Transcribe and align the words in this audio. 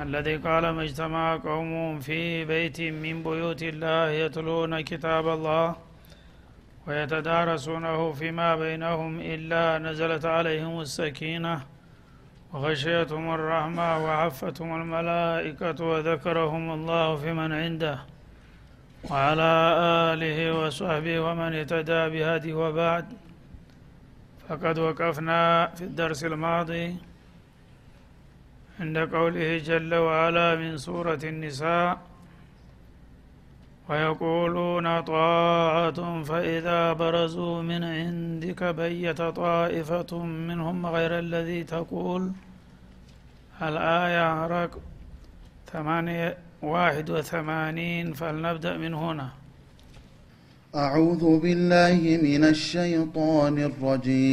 الذي 0.00 0.36
قال 0.36 0.70
ما 0.70 0.82
اجتمع 0.82 1.36
قوم 1.36 2.00
في 2.00 2.44
بيت 2.44 2.80
من 2.80 3.22
بيوت 3.22 3.62
الله 3.62 4.10
يتلون 4.10 4.80
كتاب 4.80 5.28
الله 5.28 5.76
ويتدارسونه 6.86 8.12
فيما 8.12 8.56
بينهم 8.56 9.20
إلا 9.20 9.78
نزلت 9.78 10.24
عليهم 10.24 10.80
السكينة 10.80 11.60
وغشيتهم 12.52 13.34
الرحمة 13.34 14.04
وعفتهم 14.04 14.70
الملائكة 14.80 15.84
وذكرهم 15.84 16.70
الله 16.70 17.16
في 17.16 17.32
من 17.32 17.52
عنده 17.52 17.98
وعلى 19.10 19.52
آله 20.12 20.38
وصحبه 20.58 21.20
ومن 21.20 21.54
اهتدى 21.54 22.08
بهدي 22.12 22.52
وبعد. 22.52 23.06
فقد 24.48 24.78
وقفنا 24.78 25.66
في 25.76 25.84
الدرس 25.84 26.24
الماضي 26.24 26.96
عند 28.80 28.98
قوله 28.98 29.58
جل 29.58 29.94
وعلا 29.94 30.54
من 30.54 30.78
سورة 30.78 31.20
النساء 31.24 31.98
ويقولون 33.88 35.00
طاعة 35.00 36.22
فإذا 36.22 36.92
برزوا 36.92 37.62
من 37.62 37.84
عندك 37.84 38.62
بيت 38.64 39.22
طائفة 39.22 40.24
منهم 40.24 40.86
غير 40.86 41.18
الذي 41.18 41.64
تقول 41.64 42.32
الآية 43.62 44.46
رقم 44.46 44.80
ثمانية 45.72 46.36
واحد 46.62 47.10
وثمانين 47.10 48.12
فلنبدأ 48.12 48.76
من 48.76 48.94
هنا. 48.94 49.28
أعوذ 50.74 51.40
بالله 51.40 52.18
من 52.22 52.44
الشيطان 52.44 53.58
الرجيم. 53.58 54.32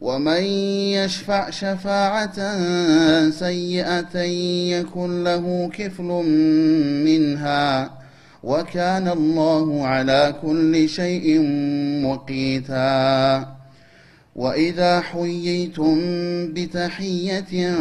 ومن 0.00 0.42
يشفع 0.96 1.50
شفاعة 1.50 2.60
سيئة 3.30 4.18
يكن 4.78 5.24
له 5.24 5.70
كفل 5.78 6.10
منها 7.04 7.90
وكان 8.42 9.08
الله 9.08 9.86
على 9.86 10.34
كل 10.42 10.88
شيء 10.88 11.40
مقيتا. 12.04 13.46
وإذا 14.36 15.00
حييتم 15.00 15.98
بتحية 16.52 17.74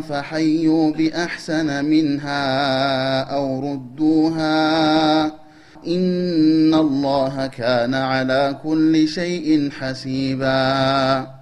فحيوا 0.00 0.92
بأحسن 0.92 1.84
منها 1.84 3.20
أو 3.20 3.72
ردوها. 3.72 5.24
إن 5.86 6.74
الله 6.74 7.46
كان 7.46 7.94
على 7.94 8.56
كل 8.62 9.08
شيء 9.08 9.70
حسيبا. 9.70 11.41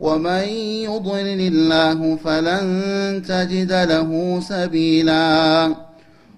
ومن 0.00 0.48
يضلل 0.88 1.40
الله 1.40 2.16
فلن 2.16 3.22
تجد 3.28 3.72
له 3.72 4.40
سبيلا 4.48 5.74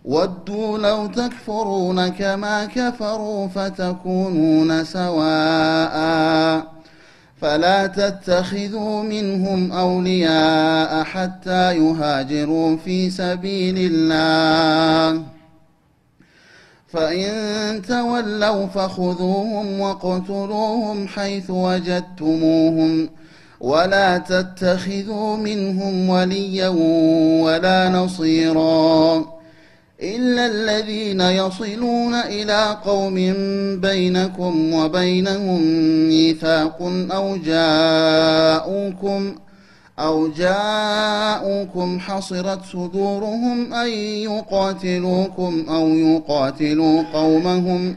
ودوا 0.05 0.79
لو 0.79 1.07
تكفرون 1.07 2.09
كما 2.09 2.65
كفروا 2.65 3.49
فتكونون 3.49 4.85
سواء 4.85 5.97
فلا 7.41 7.87
تتخذوا 7.87 9.03
منهم 9.03 9.73
أولياء 9.73 11.05
حتى 11.05 11.77
يهاجروا 11.77 12.77
في 12.77 13.11
سبيل 13.11 13.75
الله 13.79 15.23
فإن 16.89 17.83
تولوا 17.83 18.67
فخذوهم 18.67 19.81
واقتلوهم 19.81 21.09
حيث 21.09 21.51
وجدتموهم 21.51 23.09
ولا 23.61 24.19
تتخذوا 24.19 25.37
منهم 25.37 26.09
وليا 26.09 26.69
ولا 27.43 27.89
نصيرا 27.89 29.37
إلا 30.03 30.47
الذين 30.47 31.21
يصلون 31.21 32.15
إلى 32.15 32.77
قوم 32.85 33.15
بينكم 33.81 34.73
وبينهم 34.75 35.63
ميثاق 36.09 36.83
أو 37.13 37.37
جاءوكم 37.37 39.35
أو 39.99 40.29
جاءوكم 40.29 42.01
حصرت 42.01 42.65
صدورهم 42.65 43.75
أن 43.75 43.89
يقاتلوكم 43.89 45.67
أو 45.69 45.89
يقاتلوا 45.89 47.03
قومهم 47.13 47.97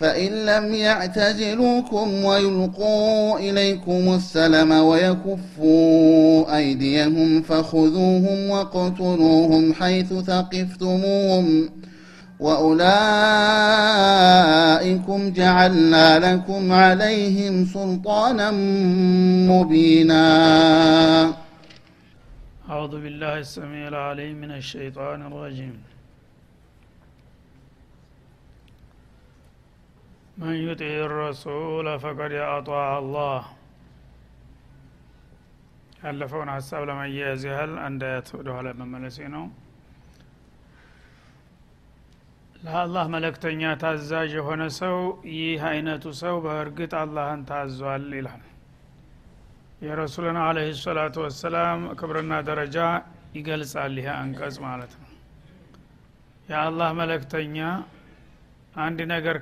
فإن 0.00 0.46
لم 0.46 0.74
يعتزلوكم 0.74 2.24
ويلقوا 2.24 3.38
إليكم 3.38 4.14
السلم 4.14 4.72
ويكفوا 4.72 6.56
أيديهم 6.56 7.42
فخذوهم 7.42 8.50
واقتلوهم 8.50 9.74
حيث 9.74 10.12
ثقفتموهم 10.12 11.70
وأولئكم 12.40 12.80
جعلنا 15.32 16.18
لكم 16.18 16.72
عليهم 16.72 17.64
سلطانا 17.64 18.50
مبينا. 19.50 20.24
أعوذ 22.70 23.02
بالله 23.02 23.38
السميع 23.38 23.88
العليم 23.88 24.36
من 24.40 24.50
الشيطان 24.50 25.22
الرجيم. 25.26 25.87
من 30.37 30.55
يطع 30.65 30.93
الرسول 31.09 31.87
فقد 31.99 32.31
أطاع 32.57 32.89
الله 32.99 33.41
ያለፈውን 36.03 36.49
ሀሳብ 36.53 36.81
ለማያያዝ 36.87 37.41
ያህል 37.49 37.73
አንድ 37.83 38.01
አያት 38.07 38.29
ወደ 38.37 38.47
ኋላ 38.55 38.67
መመለሴ 38.79 39.17
ነው 39.35 39.43
ለአላህ 42.63 43.05
መለክተኛ 43.13 43.61
ታዛዥ 43.81 44.31
የሆነ 44.39 44.63
ሰው 44.79 44.97
ይህ 45.35 45.61
አይነቱ 45.69 46.05
ሰው 46.21 46.35
በእርግጥ 46.45 46.91
አላህን 47.01 47.41
ታዟል 47.49 48.05
ይላል 48.19 48.43
የረሱልን 49.85 50.37
አለህ 50.43 50.67
ሰላቱ 50.83 51.15
ወሰላም 51.25 51.79
ክብርና 51.99 52.33
ደረጃ 52.49 52.77
ይገልጻል 53.37 53.95
ይህ 54.01 54.09
አንቀጽ 54.17 54.57
ማለት 54.67 54.93
ነው 55.01 55.09
የአላህ 56.49 56.89
መለክተኛ 57.01 57.57
አንድ 58.76 58.98
ነገር 59.12 59.36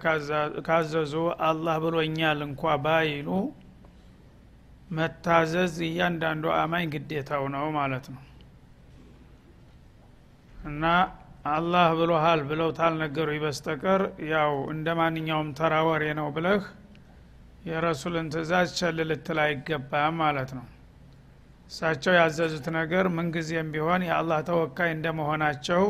ካዘዙ 0.66 1.14
አላህ 1.46 1.76
ብሎኛል 1.84 2.40
እንኳ 2.46 2.74
ባይሉ 2.84 3.28
መታዘዝ 4.90 5.76
እያንዳንዱ 5.86 6.44
አማኝ 6.56 6.84
ግዴታው 6.94 7.44
ነው 7.54 7.66
ማለት 7.76 8.06
ነው። 8.14 8.22
እና 10.68 10.84
አላህ 11.48 11.88
ብሎሃል 11.98 12.40
ብለው 12.48 12.70
ታልነገሩ 12.78 13.30
በስተቀር 13.42 14.02
ያው 14.30 14.52
እንደ 14.72 14.88
ማንኛውም 15.00 15.50
ተራ 15.58 15.74
ነው 16.16 16.28
ብለህ 16.36 16.62
የረሱልን 17.66 18.26
ትእዛዝ 18.32 18.68
ቸል 18.78 18.98
ልትል 19.10 19.38
አይገባም 19.44 20.16
ማለት 20.22 20.50
ነው። 20.58 20.66
እሳቸው 21.70 22.12
ያዘዙት 22.18 22.66
ነገር 22.76 23.04
ምንጊዜም 23.14 23.70
ቢሆን 23.74 24.02
የአላህ 24.08 24.40
ተወካይ 24.48 24.90
እንደመሆናቸው 24.96 25.82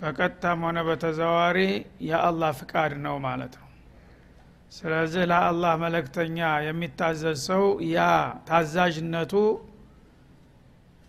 በቀጥታም 0.00 0.60
ሆነ 0.66 0.78
በተዘዋዋሪ 0.86 1.58
የአላህ 2.06 2.50
ፍቃድ 2.60 2.92
ነው 3.04 3.16
ማለት 3.24 3.54
ነው። 3.60 3.66
ስለዚህ 4.72 5.22
ለአላህ 5.30 5.72
መለክተኛ 5.82 6.38
የሚታዘዝ 6.66 7.40
ሰው 7.48 7.64
ያ 7.88 7.98
ታዛዥነቱ 8.48 9.32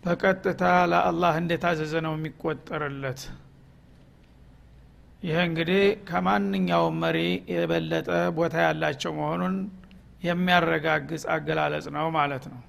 በቀጥታ 0.02 0.62
ለአላህ 0.92 1.34
እንደታዘዘ 1.40 1.94
ነው 2.06 2.14
የሚቆጠርለት። 2.16 3.20
ይህ 5.22 5.38
እንግዲህ 5.46 5.82
ከማንኛውም 6.08 6.96
መሪ 7.02 7.18
የበለጠ 7.54 8.08
ቦታ 8.38 8.54
ያላቸው 8.66 9.12
መሆኑን 9.18 9.56
የሚያረጋግጽ 10.24 11.24
አገላለጽ 11.34 11.86
ነው 11.96 12.06
ማለት 12.16 12.44
ነው። 12.52 12.60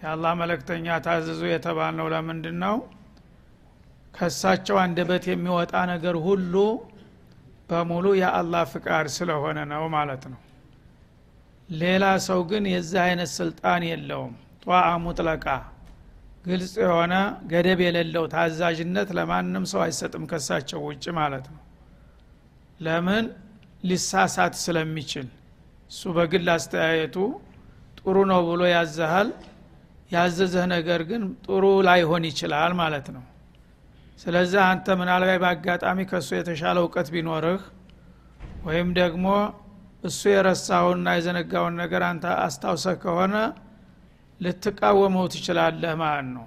የአላህ 0.00 0.32
መለክተኛ 0.40 0.86
ታዘዙ 1.06 1.40
የተባልነው 1.50 2.06
ለምንድን 2.14 2.56
ነው 2.64 2.76
ከሳቸው 4.14 4.76
አንደበት 4.82 5.24
የሚወጣ 5.30 5.74
ነገር 5.92 6.16
ሁሉ 6.26 6.54
በሙሉ 7.68 8.06
የአላህ 8.20 8.62
ፍቃድ 8.72 9.06
ስለሆነ 9.14 9.58
ነው 9.70 9.84
ማለት 9.94 10.24
ነው። 10.32 10.40
ሌላ 11.74 12.04
ሰው 12.26 12.40
ግን 12.50 12.64
የዚህ 12.72 13.00
አይነት 13.04 13.30
ስልጣን 13.38 13.82
የለውም። 13.90 14.32
ጧአ 14.64 14.88
ሙጥለቃ 15.04 15.46
ግልጽ 16.46 16.72
የሆነ 16.82 17.14
ገደብ 17.50 17.80
የሌለው 17.84 18.24
ታዛዥነት 18.32 19.08
ለማንም 19.18 19.64
ሰው 19.72 19.80
አይሰጥም 19.84 20.24
ከሳቸው 20.30 20.80
ውጭ 20.88 21.04
ማለት 21.18 21.46
ነው። 21.52 21.60
ለምን? 22.80 23.24
ሊሳሳት 23.84 24.54
ስለሚችል። 24.62 25.28
እሱ 25.90 26.02
በግል 26.16 26.46
አስተያየቱ 26.54 27.16
ጥሩ 27.98 28.16
ነው 28.30 28.40
ብሎ 28.48 28.62
ያዘሃል። 28.74 29.28
ያዘዘህ 30.10 30.64
ነገር 30.74 31.00
ግን 31.10 31.22
ጥሩ 31.44 31.64
ላይሆን 31.88 32.24
ይችላል 32.30 32.72
ማለት 32.80 33.06
ነው 33.16 33.22
ስለዚህ 34.18 34.60
አንተ 34.64 34.86
ምናልባት 35.00 35.38
በአጋጣሚ 35.42 35.98
ከእሱ 36.10 36.30
የተሻለ 36.36 36.78
እውቀት 36.82 37.08
ቢኖርህ 37.14 37.62
ወይም 38.64 38.88
ደግሞ 38.98 39.26
እሱ 40.04 40.20
የረሳውና 40.32 41.08
የዘነጋውን 41.16 41.74
ነገር 41.82 42.02
አንተ 42.08 42.24
አስታውሰህ 42.44 42.96
ከሆነ 43.02 43.34
ልትቃወመው 44.40 45.26
ትችላለህ 45.32 45.92
ማለት 46.00 46.28
ነው። 46.36 46.46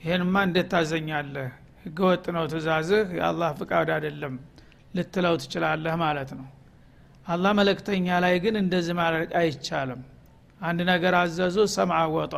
ይህንማ 0.00 0.34
እንዴት 0.46 0.68
ታዘኛለህ? 0.72 1.50
ህገወጥ 1.84 2.24
ነው 2.36 2.44
ትእዛዝህ 2.52 3.06
የአላህ 3.18 3.50
ፍቃድ 3.58 3.88
አይደለም 3.96 4.34
ልትለው 4.94 5.34
ትችላለህ 5.42 5.94
ማለት 6.02 6.30
ነው። 6.38 6.46
አላህ 7.26 7.52
መለክተኛ 7.58 8.06
ላይ 8.24 8.34
ግን 8.44 8.54
እንደዚህ 8.62 8.94
ማድረግ 9.00 9.30
አይቻልም። 9.40 10.00
አንድ 10.60 10.80
ነገር 10.90 11.14
አዘዙ 11.20 11.56
ሰምዐ 11.74 12.00
ወጧ 12.14 12.34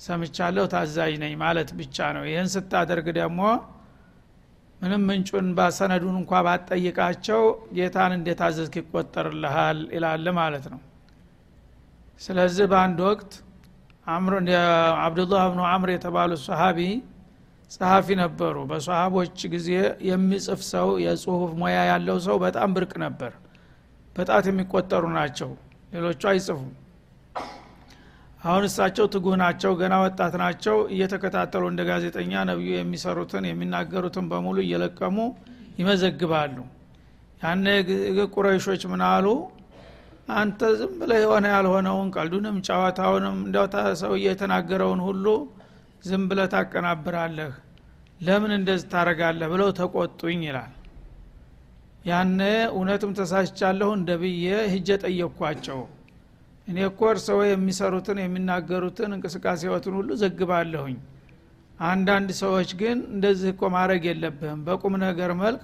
ሰምቻለሁ 0.00 0.64
ታዛዥ 0.72 1.12
ነኝ 1.22 1.32
ማለት 1.40 1.68
ብቻ 1.78 1.96
ነው። 2.16 2.24
ይህን 2.28 2.48
ስታደርግ 2.54 3.06
ደግሞ 3.18 3.40
ምንም 4.80 5.02
ምንጩን 5.08 5.48
ባሰነዱን 5.58 6.16
እንኳ 6.20 6.32
ባትጠይቃቸው 6.46 7.42
ጌታን 7.76 8.12
እንደታዘዝክ 8.16 8.74
ይቆጠርልሃል 8.80 9.80
ይላል 9.94 10.26
ማለት 10.38 10.64
ነው። 10.72 10.80
ስለዚህ 12.20 12.66
በአንድ 12.72 12.98
ወቅት 13.06 13.32
አብዱላህ 15.02 15.42
ብኑ 15.50 15.60
አምር 15.70 15.90
የተባሉ 15.94 16.32
ሰሃቢ 16.44 16.78
ጸሐፊ 17.70 18.08
ነበሩ። 18.20 18.56
በሰሃቦች 18.70 19.38
ጊዜ 19.52 19.68
የሚጽፍ 20.08 20.60
ሰው 20.72 20.88
የጽሁፍ 21.04 21.52
ሙያ 21.60 21.78
ያለው 21.90 22.18
ሰው 22.26 22.36
በጣም 22.44 22.70
ብርቅ 22.76 22.92
ነበር። 23.04 23.32
በጣት 24.16 24.44
የሚቆጠሩ 24.50 25.04
ናቸው። 25.16 25.50
ሌሎቹ 25.92 26.22
አይጽፉም 26.30 26.70
አሁን 28.42 28.64
እሳቸው 28.68 29.06
ትጉህ 29.12 29.34
ናቸው 29.42 29.72
ገና 29.80 29.94
ወጣት 30.04 30.34
ናቸው 30.42 30.76
እየተከታተሉ 30.94 31.64
እንደ 31.70 31.82
ጋዜጠኛ 31.88 32.32
ነቢዩ 32.48 32.70
የሚሰሩትን 32.76 33.44
የሚናገሩትን 33.48 34.26
በሙሉ 34.32 34.56
እየለቀሙ 34.64 35.16
ይመዘግባሉ። 35.78 36.56
ያነ 37.40 37.66
ቁረይሾች 38.34 38.82
ምናሉ 38.92 39.26
አንተ 40.34 40.60
ዝም 40.78 40.92
ብለ 41.00 41.12
የሆነ 41.22 41.46
ያልሆነውን 41.54 42.10
ቀልዱንም 42.16 42.58
ጨዋታውንም 42.68 43.38
እንደው 43.46 43.66
ሰው 44.02 44.12
የተናገረውን 44.24 45.00
ሁሉ 45.08 45.26
ዝም 46.04 46.22
ብለ 46.30 46.40
ታቀናብራለህ። 46.52 47.52
ለምን 48.20 48.52
እንደዚህ 48.56 48.86
ታረጋለህ 48.92 49.48
ብለው 49.52 49.68
ተቆጡኝ 49.78 50.40
ይላል። 50.48 50.72
ያነ 52.04 52.40
እውነትም 52.72 53.12
ተሳስቻለሁ 53.18 53.88
እንደ 53.96 54.10
ብዬ 54.22 54.44
ህጀ 54.72 54.88
ጠየቅኳቸው 55.04 55.80
እኔ 56.72 56.78
እኮ 56.88 57.00
እርሰው 57.10 57.38
የሚሰሩትን 57.46 58.18
የሚናገሩትን 58.22 59.10
እንቅስቃሴዎትን 59.16 59.94
ሁሉ 59.98 60.10
ዘግባለሁኝ። 60.20 60.98
አንዳንድ 61.84 62.28
ሰዎች 62.40 62.70
ግን 62.80 62.98
እንደዚህ 63.14 63.48
እኮ 63.54 63.62
ማድረግ 63.74 64.02
የለብህም። 64.08 64.60
በቁም 64.66 64.94
ነገር 65.04 65.30
መልክ 65.40 65.62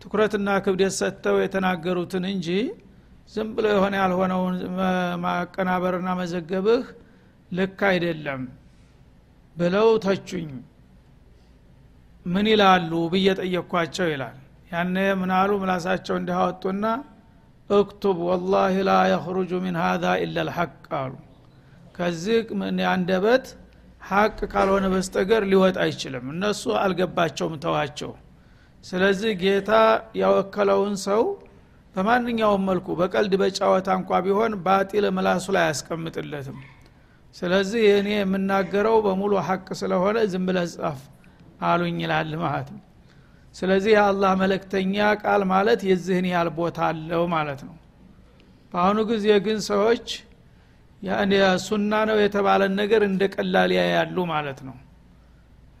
ትኩረትና 0.00 0.48
ክብደት 0.64 0.94
ሰጥተው 0.98 1.36
የተናገሩትን 1.42 2.24
እንጂ 2.30 2.48
ዝም 3.30 3.48
ብሎ 3.56 3.66
የሆነ 3.72 3.94
ያልሆነውን 4.00 4.56
ማቀናበርና 5.24 6.10
መዘገብህ 6.20 6.84
ልክ 7.50 7.80
አይደለም 7.90 8.42
ብለው 9.56 9.88
ተቹኝ። 10.04 10.50
ምን 12.26 12.46
ይላሉ 12.52 12.92
ብዬ 13.12 13.28
ጠየቅኳቸው 13.40 14.08
ይላል። 14.12 14.36
ያነ 14.72 14.96
ምናሉ 15.20 15.50
ምላሳቸው 15.62 16.14
እንዲያወጡና 16.18 16.84
እክቱብ 17.70 18.18
ወላሂ 18.28 18.76
ላ 18.86 18.92
የኽሩጁ 19.10 19.50
ምን 19.64 19.76
ሃዛ 19.82 20.04
ኢላ 20.22 20.44
ልሐቅ 20.48 20.72
አሉ። 21.00 21.12
ከዚህ 21.96 22.38
አንደበት 22.92 23.46
ሀቅ 24.10 24.38
ካልሆነ 24.52 24.86
በስተገር 24.92 25.42
ሊወጣ 25.50 25.76
አይችልም። 25.84 26.26
እነሱ 26.34 26.62
አልገባቸውም 26.82 27.54
ተዋቸው። 27.64 28.12
ስለዚህ 28.84 29.32
ጌታ 29.42 29.70
ያወከለውን 30.20 30.94
ሰው 31.06 31.22
በማንኛውም 31.94 32.62
መልኩ 32.68 32.88
በቀልድ 33.00 33.32
በጫወታ 33.40 33.88
እንኳ 33.98 34.20
ቢሆን 34.26 34.52
ባጢል 34.64 35.06
ምላሱ 35.16 35.46
ላይ 35.56 35.64
አያስቀምጥለትም። 35.66 36.58
ስለዚህ 37.34 37.82
እኔ 37.98 38.08
የምናገረው 38.16 38.96
በሙሉ 39.06 39.32
ሀቅ 39.48 39.66
ስለሆነ 39.80 40.18
ዝም 40.32 40.46
ብለህ 40.48 40.68
ጻፍ 40.76 41.00
አሉኝ 41.64 41.98
ይላል 42.04 42.32
ማለት 42.44 42.68
ነው 42.74 42.80
ስለዚህ 43.54 43.92
የአላህ 43.94 44.32
መለክተኛ 44.40 44.94
ቃል 45.22 45.42
ማለት 45.52 45.80
የዚህን 45.88 46.26
ያህል 46.32 46.48
ቦታ 46.58 46.78
አለው 46.90 47.22
ማለት 47.34 47.60
ነው። 47.68 47.76
በአሁኑ 48.74 48.98
ጊዜ 49.10 49.26
ግን 49.46 49.58
ሰዎች 49.70 50.06
ሱና 51.64 51.92
ነው 52.08 52.16
የተባለን 52.22 52.72
ነገር 52.80 53.02
እንደ 53.06 53.22
ቀላል 53.34 53.70
ያያሉ 53.76 54.16
ማለት 54.32 54.58
ነው። 54.66 54.76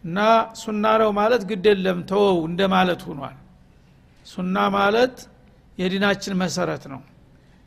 እና 0.04 0.18
ሱና 0.60 0.84
ነው 1.02 1.10
ማለት 1.18 1.42
ግድ 1.50 1.66
የለም 1.70 1.98
ተወው 2.10 2.38
እንደ 2.48 2.60
ማለት 2.74 3.00
ሁኗል 3.08 3.36
ሱና 4.26 4.56
ማለት 4.76 5.16
የዲናችን 5.78 6.34
መሰረት 6.42 6.84
ነው። 6.92 7.00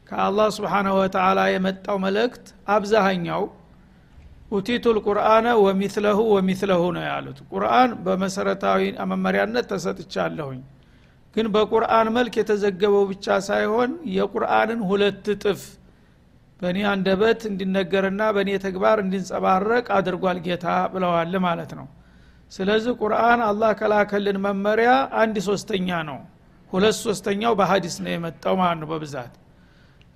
ከአላህ 0.10 0.48
ስብሓናሁ 0.58 0.96
ወተላ 1.00 1.40
የመጣው 1.52 1.98
መልእክት 2.06 2.46
አብዛሃኛው 2.68 3.44
ኡቲቱ 4.54 4.86
ልቁርአነ 4.98 5.48
ወሚትለሁ 5.64 6.20
ወሚትለሁ 6.34 6.82
ነው 6.96 7.04
ያሉት። 7.08 7.38
ቁርአን 7.52 7.92
በመሰረታዊ 8.06 8.82
መመሪያነት 9.12 9.66
ተሰጥቻለሁኝ። 9.72 10.62
ግን 11.36 11.48
በቁርአን 11.54 12.08
መልክ 12.18 12.34
የተዘገበው 12.40 13.04
ብቻ 13.12 13.36
ሳይሆን 13.48 13.92
የቁርአንን 14.16 14.82
ሁለት 14.90 15.26
እጥፍ 15.34 15.62
በእኔ 16.60 16.80
አንደበት 16.92 17.42
እንዲነገርና 17.50 18.22
በእኔ 18.36 18.52
ተግባር 18.66 18.98
እንዲንጸባረቅ 19.04 19.86
አድርጓል 19.98 20.38
ጌታ 20.46 20.66
ብለዋል 20.94 21.34
ማለት 21.46 21.72
ነው። 21.80 21.88
ስለዚህ 22.52 22.94
ቁርአን 23.02 23.40
አላህ 23.48 23.72
ከላከልን 23.80 24.38
መመሪያ 24.46 24.92
አንድ 25.22 25.38
ሶስተኛ 25.48 25.90
ነው። 26.10 26.20
ሁለት 26.70 26.98
ሶስተኛው 27.06 27.54
በሀዲስ 27.60 27.96
ነው 28.04 28.12
የመጣው 28.14 28.56
ማለት 28.62 28.80
ነው 28.82 28.88
በብዛት 28.92 29.34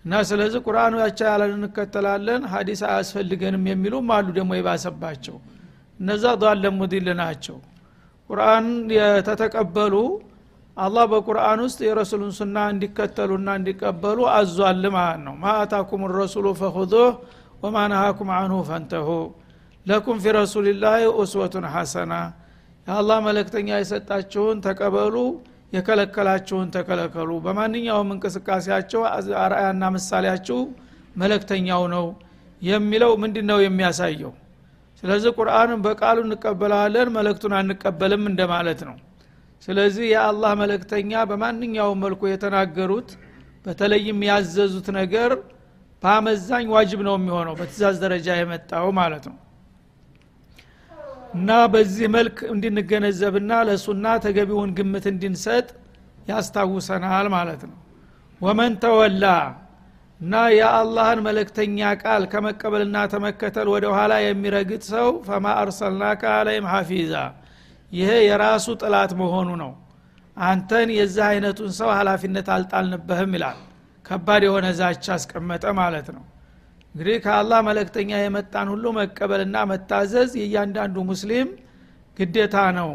እና 0.08 0.18
ስለዚህ 0.28 0.60
ቁርአኑ 0.66 0.94
ያቻ 1.02 1.20
ያለን 1.30 1.54
እንከተላለን 1.58 2.42
ሀዲስ 2.52 2.82
አያስፈልገንም 2.90 3.64
የሚሉም 3.70 4.12
አሉ 4.16 4.28
ደግሞ 4.38 4.52
የባሰባቸው። 4.56 5.36
እነዛ 6.00 6.24
ዷለ 6.42 6.64
ሙዲል 6.76 7.08
ናቸው። 7.20 7.58
ቁርአን 8.30 8.66
የተተቀበሉ 8.96 9.94
አላህ 10.78 11.04
በቁርአን 11.12 11.60
ውስጥ 11.66 11.80
የረሱሉን 11.88 12.32
ሱና 12.38 12.58
እንዲከተሉና 12.74 13.50
እንዲቀበሉ 13.60 14.20
አዟል 14.34 14.84
ማለት 14.96 15.20
ነው። 15.26 15.36
ማአታኩም 15.44 16.06
ረሱሉ 16.16 16.48
ፈኹዙህ 16.60 17.10
ወማ 17.64 17.78
ነሃኩም 17.94 18.32
አንሁ 18.38 18.60
ፈንተሁ። 18.70 19.10
ለኩም 19.86 20.18
ፊ 20.24 20.36
ረሱልላህ 20.40 20.96
ኡስወቱን 21.18 21.68
ሐሰና። 21.76 22.14
የአላህ 22.88 23.20
መለክተኛ 23.28 23.70
የሰጣችሁን 23.82 24.58
ተቀበሉ 24.66 25.16
የከለከላችሁን 25.74 26.68
ተከለከሉ። 26.76 27.30
በማንኛውም 27.46 28.12
እንቅስቃሴያቸው 28.16 29.02
አርአያና 29.44 29.84
ምሳሌያችሁ 29.96 30.60
መለክተኛው 31.16 31.84
ነው 31.96 32.06
የሚለው 32.62 33.12
ምንድ 33.22 33.38
ነው 33.50 33.60
የሚያሳየው? 33.64 34.32
ስለዚህ 35.04 35.32
ቁርአንን 35.40 35.80
በቃሉ 35.86 36.18
እንቀበለዋለን 36.26 37.10
መለክቱን 37.18 37.54
አንቀበልም 37.60 38.24
እንደማለት 38.32 38.80
ነው። 38.88 38.96
ስለዚህ 39.68 40.06
የአላህ 40.14 40.52
መለክተኛ 40.62 41.12
በማንኛውም 41.30 42.02
መልኩ 42.06 42.22
የተናገሩት 42.30 43.10
በተለይም 43.66 44.20
ያዘዙት 44.30 44.88
ነገር 45.00 45.32
በአመዛኝ 46.04 46.66
ዋጅብ 46.76 47.02
ነው 47.08 47.16
የሚሆነው 47.18 47.54
በትእዛዝ 47.60 47.96
ደረጃ 48.04 48.28
የመጣው 48.40 48.88
ማለት 49.00 49.26
ነው 49.30 49.38
እና 51.38 51.52
በዚህ 51.74 52.08
መልክ 52.16 52.38
እንድንገነዘብና 52.52 53.54
ለሱና 53.68 54.06
ተገቢውን 54.26 54.72
ግምት 54.78 55.06
እንድንሰጥ 55.12 55.68
ያስታውሰናል 56.30 57.28
ማለት 57.36 57.62
ነው። 57.70 57.78
ወመን 58.42 58.74
ተወላ 58.84 59.26
እና 60.22 60.36
የአላህን 60.54 61.20
መለክተኛ 61.28 61.90
ቃል 62.04 62.24
ከመቀበልና 62.32 62.98
ተመከተል 63.14 63.68
ወደ 63.74 63.86
ኋላ 63.96 64.14
የሚረግጥ 64.24 64.84
ሰው 64.94 65.10
ፈማ 65.28 65.46
አርሰልናከ 65.62 66.22
አለይም 66.38 66.68
ሐፊዛ። 66.74 67.14
ይሄ 67.92 68.10
የራሱ 68.28 68.68
ጥላት 68.82 69.12
መሆኑ 69.22 69.50
ነው። 69.64 69.72
አንተን 70.38 70.90
የዚህ 70.96 71.24
አይነቱን 71.30 71.72
ሰው 71.78 71.90
ሀላፊነት 71.98 72.48
አልጣልንበህም 72.56 73.32
ይላል። 73.38 73.60
ከባድ 74.06 74.42
የሆነ 74.48 74.68
ዛቻ 74.80 75.06
አስቀመጠ 75.16 75.66
ማለት 75.80 76.10
ነው 76.16 76.24
እንግዲህ 76.98 77.18
ከአላህ 77.24 77.60
መለክተኛ 77.66 78.12
የመጣን 78.20 78.68
ሁሉ 78.72 78.86
መቀበልና 78.96 79.58
መታዘዝ 79.72 80.30
የእያንዳንዱ 80.40 80.96
ሙስሊም 81.10 81.50
ግዴታ 82.18 82.56
ነው 82.78 82.90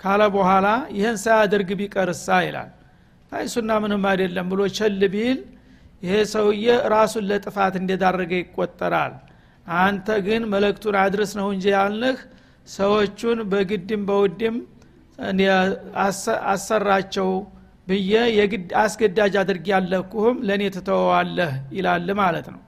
ካለ 0.00 0.20
በኋላ 0.34 0.66
ይህን 0.96 1.16
ሳያደርግ 1.22 1.70
ቢቀርሳ 1.80 2.36
ይላል። 2.44 2.70
ታይሱና 3.32 3.70
ምንም 3.84 4.04
አይደለም 4.10 4.46
ብሎ 4.52 4.60
ቸል 4.78 5.02
ቢል 5.14 5.40
ይሄ 6.02 6.14
ሰውዬ 6.34 6.76
ራሱን 6.94 7.26
ለጥፋት 7.30 7.74
እንደዳረገ 7.80 8.32
ይቆጠራል። 8.42 9.16
አንተ 9.66 10.20
ግን 10.26 10.48
መለክቱን 10.54 11.00
አድርስ 11.02 11.34
ነው 11.40 11.50
እንጂ 11.56 11.66
ያልንህ 11.76 12.20
ሰዎቹን 12.68 13.40
በግድም 13.50 14.04
በውድም 14.08 14.56
አሰራቸው 16.48 17.30
ብዬ 17.88 18.14
የግድ 18.38 18.72
አስገዳጅ 18.80 19.36
አድርግ 19.40 19.68
ያለኩህም 19.74 20.40
ለእኔ 20.48 20.64
ትተወዋለህ 20.74 21.52
ይላል 21.74 22.10
ማለት 22.18 22.48
ነው 22.54 22.60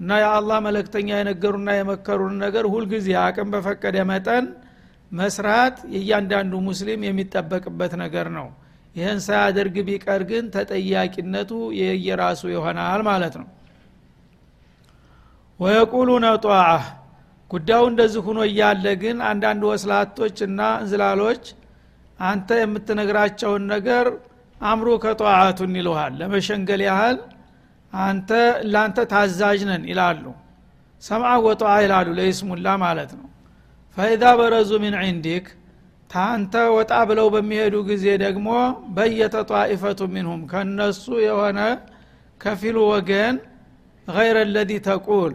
እና 0.00 0.10
የአላህ 0.20 0.58
መለክተኛ 0.66 1.08
የነገሩና 1.16 1.70
የመከሩን 1.76 2.34
ነገር 2.44 2.64
ሁልጊዜ 2.72 3.08
አቅም 3.22 3.48
በፈቀደ 3.54 3.96
መጠን 4.10 4.44
መስራት 5.12 5.76
የእያንዳንዱ 5.94 6.52
ሙስሊም 6.66 7.00
የሚጠበቅበት 7.06 7.92
ነገር 8.02 8.26
ነው። 8.36 8.46
ይህን 8.96 9.18
ሳያደርግ 9.24 9.76
ቢቀር 9.88 10.22
ግን 10.30 10.44
ተጠያቂነቱ 10.54 11.50
የየራሱ 11.80 12.42
ይሆናል 12.52 13.02
ማለት 13.08 13.34
ነው። 13.40 13.48
ወየቁሉነ 15.60 16.26
ጧዓ 16.44 16.60
ጉዳዩ 17.50 17.82
እንደዚህ 17.90 18.22
ሁኖ 18.26 18.40
እያለ 18.48 18.86
ግን 19.02 19.16
አንዳንድ 19.30 19.62
ወስላቶች 19.70 20.36
እና 20.46 20.60
እንዝላሎች 20.80 21.44
አንተ 22.18 22.58
የምትነግራቸውን 22.60 23.62
ነገር 23.74 24.06
አምሩ 24.60 24.88
ከጠዋቱን 25.04 25.76
ይልሃል 25.78 26.14
ለመሸንገል 26.20 26.82
ያህል 26.88 27.18
አንተ 27.92 28.30
ለአንተ 28.72 28.98
ታዛዥ 29.12 29.60
ነን 29.68 29.84
ይላሉ። 29.90 30.24
ሰምዓ 31.02 31.30
ወጠዋ 31.44 31.72
ይላሉ 31.84 32.08
ለይስሙላ 32.18 32.66
ማለት 32.82 33.10
ነው። 33.18 33.26
ፈኢዛ 33.96 34.24
በረዙ 34.38 34.70
ሚን 34.82 34.94
ዒንዲክ 35.02 35.46
ታንተ 36.10 36.54
ወጣ 36.76 36.92
ብለው 37.08 37.26
በሚሄዱ 37.34 37.74
ጊዜ 37.88 38.06
ደግሞ 38.22 38.48
በየተ 38.96 39.36
ጣኢፈቱ 39.50 40.00
ሚንሁም 40.14 40.40
ከነሱ 40.50 41.04
የሆነ 41.24 41.58
ከፊሉ 42.40 42.76
ወገን 42.92 43.36
ገይረ 44.08 44.38
ለዚ 44.54 44.72
ተቁል 44.86 45.32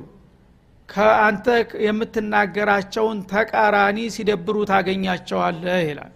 ከአንተ 0.90 1.46
የምትናገራቸውን 1.86 3.20
ተቃራኒ 3.32 4.00
ሲደብሩ 4.16 4.58
ታገኛቸዋለህ 4.72 5.80
ይላል። 5.88 6.12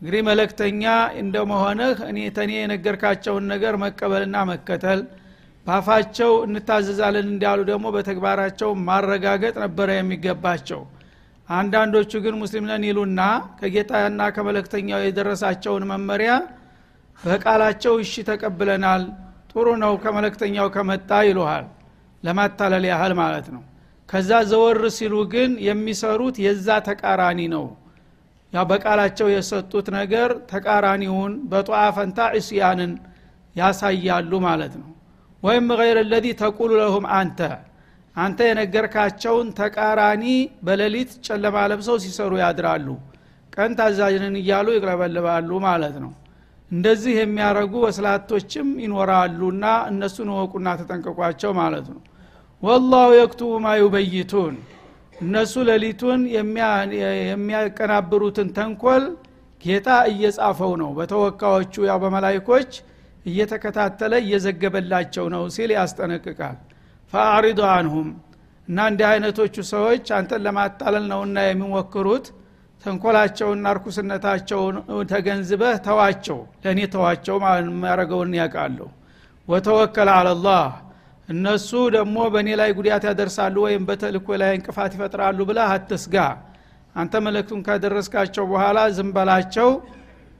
እንግዲህ 0.00 0.22
መለክተኛ 0.28 0.82
እንደመሆንህ 1.20 1.98
እኔ 2.08 2.18
ተኔ 2.36 2.50
የነገርካቸውን 2.58 3.44
ነገር 3.52 3.74
መቀበልና 3.84 4.36
መከተል 4.50 5.00
ባፋቸው 5.66 6.32
እንታዘዛለን 6.46 7.26
እንዳሉ 7.32 7.60
ደግሞ 7.70 7.86
በተግባራቸው 7.94 8.70
ማረጋገጥ 8.88 9.54
ነበረ 9.64 9.88
የሚገባቸው። 9.96 10.80
አንዳንዶቹ 11.48 12.12
ግን 12.24 12.34
ሙስሊም 12.40 12.64
ነን 12.70 12.84
ይሉና 12.88 13.20
ከጌታና 13.58 14.20
ከመለክተኛው 14.36 15.00
የደረሳቸውን 15.04 15.84
መመሪያ 15.90 16.32
በቃላቸው 17.18 17.94
እሺ 18.02 18.14
ተቀብለናል 18.28 19.02
ጥሩ 19.52 19.66
ነው 19.82 19.92
ከመለክተኛው 20.02 20.68
ከመጣ 20.74 21.10
ይሉሃል። 21.28 21.66
ለማታለል 22.22 22.84
ያህል 22.90 23.12
ማለት 23.20 23.46
ነው። 23.54 23.62
ከዛ 24.08 24.30
ዘወር 24.50 24.80
ሲሉ 24.96 25.14
ግን 25.32 25.52
የሚሰሩት 25.68 26.36
የዛ 26.44 26.68
ተቃራኒ 26.88 27.40
ነው። 27.54 27.64
ያ 28.52 28.62
በቃላቸው 28.70 29.28
የሰጡት 29.32 29.86
ነገር 29.96 30.30
ተቃራኒውን 30.52 31.32
በጧ 31.50 31.70
ፈንታ 31.96 32.28
እስያንን 32.38 32.92
ያሳያሉ 33.56 34.32
ማለት 34.46 34.74
ነው 34.80 34.90
ወይም 35.46 35.66
ገይረ 35.80 35.98
ለዚ 36.10 36.26
ተቁሉ 36.40 36.70
ለሁም 36.80 37.04
አንተ። 37.18 37.38
አንተ 38.16 38.38
የነገርካቸውን 38.48 39.48
ተቃራኒ 39.58 40.24
በሌሊት 40.66 41.10
ጨለማ 41.26 41.56
ለብሰው 41.70 41.96
ሲሰሩ 42.04 42.32
ያድራሉ። 42.42 42.86
ቀን 43.52 43.72
ታዛዥንን 43.78 44.36
እያሉ 44.40 44.66
ይቅለበልባሉ 44.74 45.50
ማለት 45.66 45.96
ነው። 46.04 46.12
እንደዚህ 46.70 47.14
የሚያረጉ 47.18 47.72
ወስላቶችም 47.84 48.68
ይኖራሉና 48.84 49.64
እነሱን 49.90 50.30
ወቁና 50.36 50.68
ተጠንቀቋቸው 50.80 51.52
ማለት 51.60 51.86
ነው። 51.92 52.00
ወላሁ 52.62 53.08
የክቱቡ 53.16 53.52
ማ 53.64 53.74
ዩበይቱን። 53.80 54.54
እነሱ 55.16 55.54
ሌሊቱን 55.68 56.20
የሚያቀናብሩትን 57.28 58.48
ተንኮል 58.56 59.04
ጌታ 59.64 59.88
እየጻፈው 60.10 60.72
ነው። 60.82 60.90
በተወካዮቹ 60.98 61.74
ያው 61.88 61.98
በመላይኮች 62.02 62.70
እየተከታተለ 63.26 64.12
እየዘገበላቸው 64.22 65.26
ነው 65.34 65.42
ሲል 65.54 65.70
ያስጠነቅቃል። 65.76 66.56
ፈአሪዱ 67.12 67.60
አንሁም 67.72 68.08
እና 68.68 68.78
እንዲህ 68.90 69.06
አይነቶቹ 69.10 69.56
ሰዎች 69.70 70.06
አንተን 70.16 70.40
ለማታለል 70.46 71.04
ነውና 71.10 71.36
የሚሞክሩት 71.46 72.26
ተንኮላቸውና 72.84 73.66
እርኩስነታቸውን 73.74 74.76
ተገንዝበህ 75.10 75.76
ተዋቸው። 75.86 76.38
ለእኔ 76.64 76.80
ተዋቸው 76.94 77.36
የሚያደረገውን 77.60 78.34
ያውቃለሁ 78.40 78.88
ወተወከል 79.48 80.08
አለላህ 80.16 80.64
እነሱ 81.28 81.70
ደግሞ 81.94 82.16
በእኔ 82.32 82.48
ላይ 82.60 82.70
ጉዳት 82.78 83.04
ያደርሳሉ 83.08 83.56
ወይም 83.66 83.82
በተልኮ 83.88 84.28
ላይ 84.42 84.52
እንቅፋት 84.58 84.92
ይፈጥራሉ 84.96 85.38
ብለህ 85.48 85.70
አትስጋ። 85.74 86.16
አንተ 86.96 87.14
መልእክቱን 87.24 87.60
ካደረስካቸው 87.66 88.44
በኋላ 88.52 88.78
ዝንበላቸው 88.96 89.70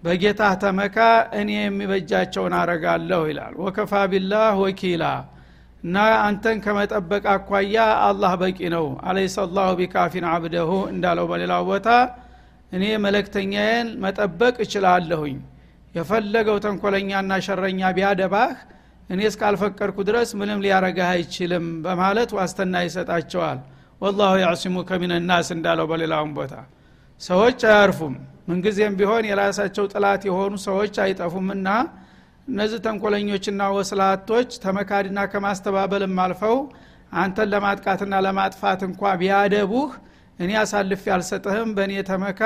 በጌታ 0.07 0.43
ተመካ 0.63 0.97
እኔ 1.39 1.51
የሚበጃቸውን 1.59 2.55
አረጋለሁ 2.59 3.23
ይላል። 3.31 3.55
ወከፋ 3.63 3.93
ቢላህ 4.13 4.53
ወኪላ 4.63 5.05
እና 5.83 5.97
አንተን 6.27 6.59
ከመጠበቅ 6.65 7.25
አኳያ 7.33 7.77
አላህ 8.07 8.33
በቂ 8.43 8.59
ነው። 8.75 8.87
አለይሰ 9.09 9.37
ላሁ 9.57 9.71
ቢካፊን 9.81 10.25
አብደሁ 10.31 10.71
እንዳለው 10.93 11.27
በሌላው 11.31 11.65
ቦታ 11.71 11.89
እኔ 12.73 12.85
መለክተኛዬን 13.05 13.89
መጠበቅ 14.05 14.55
እችላለሁኝ። 14.65 15.37
የፈለገው 15.95 16.57
ተንኮለኛና 16.65 17.33
ሸረኛ 17.47 17.91
ቢያደባህ 17.97 18.51
እኔ 19.11 19.21
እስካልፈቀድኩ 19.31 19.99
ድረስ 20.09 20.31
ምንም 20.41 20.63
ሊያረጋህ 20.65 21.11
አይችልም 21.15 21.67
በማለት 21.85 22.31
ዋስተና 22.39 22.77
ይሰጣቸዋል። 22.87 23.59
ወላሁ 24.01 24.33
ያዕሲሙከ 24.43 24.99
ሚንናስ 25.03 25.49
እንዳለው 25.57 25.87
በሌላውም 25.91 26.33
ቦታ። 26.39 26.55
ሰዎች 27.21 27.61
አያርፉም 27.69 28.17
ምንጊዜም 28.49 28.97
ቢሆን 28.99 29.25
የራሳቸው 29.29 29.85
ጥላት 29.93 30.23
የሆኑ 30.29 30.55
ሰዎች 30.67 30.95
አይጠፉምና 31.05 31.69
እነዚህ 32.49 32.81
ተንኮለኞችና 32.85 33.63
ወስላቶች 33.77 34.51
ተመካድና 34.65 35.21
ከማስተባበልም 35.33 36.19
አልፈው 36.25 36.59
አንተን 37.19 37.49
ለማጥቃትና 37.53 38.15
ለማጥፋት 38.27 38.81
እንኳ 38.89 39.13
ቢያደቡህ 39.21 39.91
እኔ 40.39 40.51
አሳልፌ 40.63 41.05
አልሰጥህም 41.15 41.71
በእኔ 41.77 41.93
ተመካ 42.09 42.41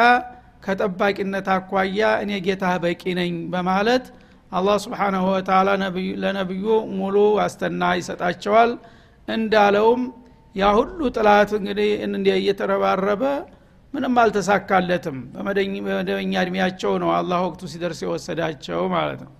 ከጠባቂነት 0.64 1.46
አኳያ 1.54 2.08
እኔ 2.24 2.32
ጌታህ 2.46 2.74
በቂ 2.84 3.02
ነኝ 3.20 3.34
በማለት 3.52 4.04
አላህ 4.52 4.76
ስብሓናሁ 4.84 5.24
ወተላ 5.32 5.68
ለነቢዩ 6.22 6.66
ሙሉ 6.98 7.16
ዋስተና 7.36 7.82
ይሰጣቸዋል። 7.98 8.70
እንዳለውም 9.28 10.02
ያ 10.54 10.70
ሁሉ 10.76 11.00
ጥላት 11.16 11.50
እንግዲህ 11.58 11.90
እየተረባረበ 12.38 13.22
ምንም 13.94 14.14
አልተሳካለትም። 14.22 15.16
በመደበኛ 15.34 16.04
እድሜያቸው 16.42 16.92
ነው 17.02 17.10
አላህ 17.16 17.38
ወቅቱ 17.46 17.62
ሲደርስ 17.72 18.00
የወሰዳቸው 18.04 18.82
ማለት 18.94 19.20
ነው። 19.26 19.32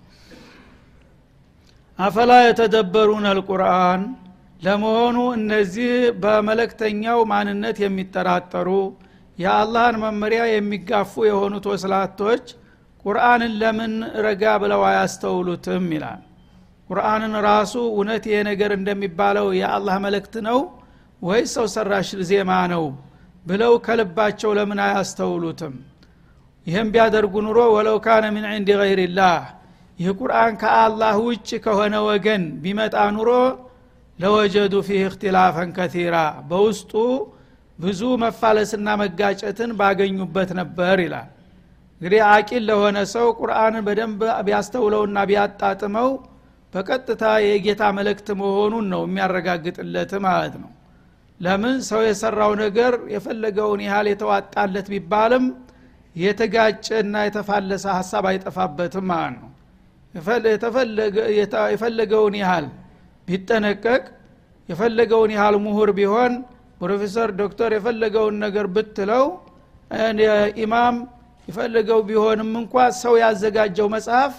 አፈላ 1.99 2.31
የተደበሩን 2.43 3.25
አልቁርአን? 3.31 4.01
ለመሆኑ 4.61 5.17
እነዚህ 5.37 5.91
በመለክተኛው 6.23 7.19
ማንነት 7.31 7.77
የሚጠራጠሩ 7.83 8.69
የአላህን 9.37 9.95
መመሪያ 10.03 10.41
የሚጋፉ 10.49 11.23
የሆኑት 11.29 11.65
ወስላቶች 11.71 12.43
ቁርአንን 13.05 13.53
ለምን 13.61 13.93
ረጋ 14.25 14.43
ብለው 14.63 14.81
አያስተውሉትም 14.89 15.85
ይላል። 15.95 16.21
ቁርአንን 16.89 17.33
ራሱ 17.47 17.73
እውነት 17.91 18.23
ይሄ 18.29 18.39
ነገር 18.49 18.71
እንደሚባለው 18.77 19.47
የአላህ 19.59 19.95
መልእክት 20.05 20.35
ነው 20.47 20.59
ወይ 21.21 21.41
ሰው 21.53 21.65
ሰራሽ 21.73 22.09
ዜማ 22.29 22.51
ነው 22.73 22.83
ብለው 23.45 23.73
ከልባቸው 23.85 24.51
ለምን 24.57 24.79
አያስተውሉትም? 24.85 25.73
ይህም 26.67 26.87
ቢያደርጉ 26.93 27.33
ኑሮ 27.45 27.59
ወለው 27.75 27.97
ካነ 28.05 28.25
ምን 28.35 28.45
ዕንድ 28.51 28.69
ገይርላህ 28.81 29.37
ይህ 29.99 30.09
ቁርአን 30.19 30.53
ከአላህ 30.61 31.15
ውጭ 31.25 31.49
ከሆነ 31.65 31.95
ወገን 32.07 32.43
ቢመጣ 32.63 32.95
ኑሮ 33.15 33.29
ለወጀዱ 34.19 34.73
ፊህ 34.87 35.01
እክትላፈን 35.07 35.69
ከቲራ 35.77 36.15
በውስጡ 36.49 36.91
ብዙ 37.79 38.01
መፋለስና 38.23 38.87
መጋጨትን 39.01 39.71
ባገኙበት 39.79 40.49
ነበር 40.59 40.97
ይላል። 41.05 41.29
እንግዲህ 42.01 42.21
አቂል 42.29 42.63
ለሆነ 42.69 42.97
ሰው 43.13 43.27
ቁርአንን 43.39 43.83
በደንብ 43.87 44.21
ቢያስተውለውና 44.45 45.17
ቢያጣጥመው 45.29 46.09
በቀጥታ 46.73 47.23
የጌታ 47.45 47.83
መልእክት 47.97 48.27
መሆኑን 48.41 48.85
ነው 48.93 49.01
የሚያረጋግጥለት 49.07 50.11
ማለት 50.25 50.55
ነው 50.61 50.69
ለምን 51.41 51.77
ሰው 51.87 52.01
የሰራው 52.05 52.51
ነገር 52.61 52.93
የፈለገውን 53.13 53.81
ያህል 53.85 54.07
የተዋጣለት 54.11 54.87
ቢባልም 54.93 55.45
የተጋጨና 56.15 57.15
የተፋለሰ 57.25 57.85
ሀሳብ 57.97 58.25
አይጠፋበትም 58.31 59.05
ማለት 59.11 59.35
ነው። 59.37 59.49
የፈለገውን 61.73 62.35
ያህል 62.41 62.65
ቢጠነቀቅ 63.27 64.03
የፈለገውን 64.69 65.31
ያህል 65.35 65.55
ምሁር 65.65 65.89
ቢሆን 65.99 66.33
ፕሮፌሰር 66.81 67.29
ዶክተር 67.39 67.71
የፈለገውን 67.75 68.35
ነገር 68.43 68.67
ብትለው 68.75 69.25
ኢማም 70.63 70.95
የፈለገው 71.47 71.99
ቢሆንም 72.09 72.51
እንኳ 72.61 72.73
ሰው 72.99 73.13
ያዘጋጀው 73.21 73.87
መጽሐፍ 73.95 74.33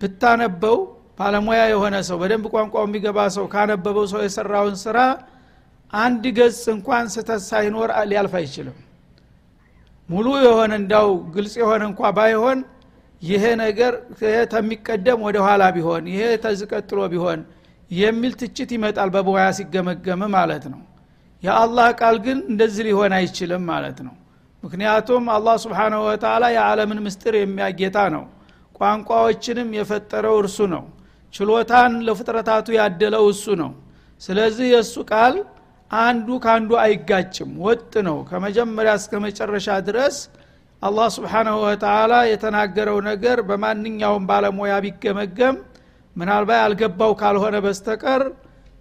ብታነበው 0.00 0.76
ባለሙያ 1.18 1.62
የሆነ 1.72 1.96
ሰው 2.08 2.16
በደንብ 2.20 2.44
ቋንቋው 2.52 2.84
የሚገባ 2.86 3.18
ሰው 3.36 3.44
ካነበበው 3.54 4.04
ሰው 4.12 4.20
የሰራውን 4.26 4.76
ስራ 4.84 4.98
አንድ 5.92 6.24
ገጽ 6.38 6.62
እንኳን 6.72 7.04
ስተት 7.14 7.42
ሳይኖር 7.46 7.90
ሊያልፍ 8.10 8.34
አይችልም። 8.40 8.76
ሙሉ 10.08 10.26
የሆነ 10.44 10.72
እንዳው 10.80 11.08
ግልጽ 11.34 11.54
የሆነ 11.62 11.82
እንኳ 11.90 12.10
ባይሆን 12.16 12.58
ይሄ 13.22 13.44
ነገር 13.62 13.92
ተሚቀደም 14.52 15.20
ወደ 15.26 15.36
ኋላ 15.46 15.62
ቢሆን 15.76 16.04
ይሄ 16.12 16.22
ተዝቀጥሎ 16.44 17.00
ቢሆን 17.12 17.40
የሚል 17.90 18.32
ትችት 18.40 18.70
ይመጣል 18.76 19.08
በበያ 19.14 19.46
ሲገመገም 19.58 20.22
ማለት 20.36 20.64
ነው። 20.72 20.80
የአላህ 21.42 21.88
ቃል 22.00 22.16
ግን 22.24 22.38
እንደዚህ 22.50 22.82
ሊሆን 22.88 23.12
አይችልም 23.18 23.62
ማለት 23.70 23.98
ነው። 24.06 24.14
ምክንያቱም 24.62 25.24
አላህ 25.34 25.56
ስብሓናሁ 25.64 26.00
ወተላ 26.08 26.44
የዓለምን 26.54 27.00
ምስጢር 27.04 27.34
የሚያጌታ 27.38 27.98
ነው። 28.14 28.24
ቋንቋዎችንም 28.80 29.68
የፈጠረው 29.78 30.36
እርሱ 30.42 30.58
ነው። 30.74 30.84
ችሎታን 31.34 31.92
ለፍጥረታቱ 32.06 32.66
ያደለው 32.78 33.24
እሱ 33.32 33.46
ነው። 33.62 33.70
ስለዚህ 34.22 34.66
የእሱ 34.74 34.94
ቃል 35.10 35.34
አንዱ 35.90 36.28
ከአንዱ 36.44 36.70
አይጋጭም። 36.82 37.50
ወጥ 37.64 37.92
ነው። 38.08 38.18
ከመጀመሪያ 38.30 38.92
እስከ 39.00 39.12
መጨረሻ 39.24 39.68
ድረስ 39.86 40.16
አላህ 40.82 41.06
ስብሓናሁ 41.14 41.56
ወተላ 41.64 42.12
የተናገረው 42.30 42.98
ነገር 43.08 43.38
በማንኛውም 43.48 44.26
ባለሙያ 44.30 44.74
ቢገመገም 44.84 45.56
ምናልባት 46.16 46.60
ያልገባው 46.62 47.12
ካልሆነ 47.20 47.56
በስተቀር 47.64 48.22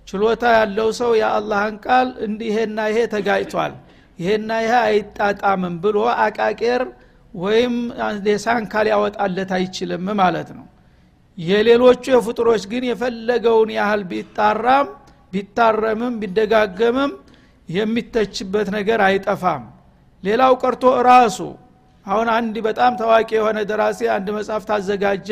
ችሎታ 0.08 0.43
ያለው 0.58 0.89
ሰው 1.00 1.12
የአላህን 1.20 1.76
ቃል 1.86 2.08
እንዲሄና 2.28 2.78
ይሄ 2.91 3.00
ተጋጭቷል 3.13 3.74
ይሄና 4.20 4.52
ይሄ 4.63 4.74
አይጣጣምም 4.86 5.76
ብሎ 5.84 5.98
አቃቄር 6.24 6.84
ወይም 7.34 7.74
የሳንካ 8.30 8.84
ሊያወጣለት 8.88 9.52
አይችልም 9.58 10.06
ማለት 10.22 10.50
ነው። 10.58 10.65
የሌሎቹ 11.38 12.04
የፍጡሮች 12.13 12.63
ግን 12.72 12.84
የፈለገውን 12.89 13.72
ያህል 13.76 14.04
ቢጣራም 14.12 14.88
ቢታረምም 15.38 16.13
ቢደጋገምም 16.21 17.12
የሚተችበት 17.69 18.67
ነገር 18.76 19.00
አይጠፋም። 19.08 19.63
ሌላው 20.23 20.54
ቀርቶ 20.62 20.84
ራሱ 21.10 21.39
አሁን 22.06 22.28
አንድ 22.36 22.56
በጣም 22.67 22.91
ታዋቂ 23.00 23.30
የሆነ 23.38 23.60
ደራሲ 23.69 24.00
አንድ 24.13 24.28
መጽሐፍ 24.38 24.63
ታዘጋጀ። 24.69 25.30